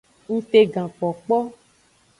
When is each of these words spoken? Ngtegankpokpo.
Ngtegankpokpo. 0.33 1.37